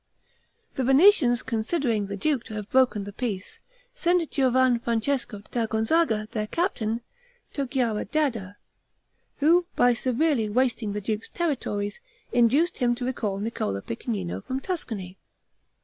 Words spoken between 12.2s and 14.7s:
induced him to recall Niccolo Piccinino from